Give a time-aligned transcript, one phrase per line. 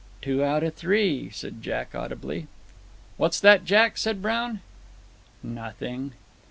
[0.19, 2.47] "Two out of three," said Jack, audibly.
[3.17, 4.61] "What's that, Jack?" said Brown.
[5.43, 6.13] "Nothing."